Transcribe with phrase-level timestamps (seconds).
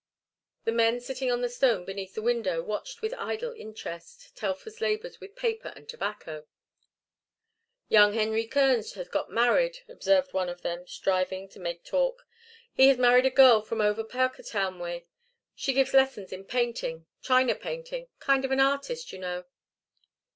[0.63, 5.19] The men sitting on the stone beneath the window watched with idle interest Telfer's labours
[5.21, 6.47] with paper and tobacco.
[7.87, 12.25] "Young Henry Kerns has got married," observed one of them, striving to make talk.
[12.73, 15.05] "He has married a girl from over Parkertown way.
[15.53, 19.45] She gives lessons in painting china painting kind of an artist, you know."